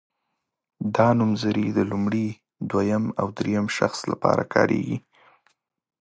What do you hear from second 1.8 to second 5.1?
لومړي دویم او دریم شخص لپاره کاریږي.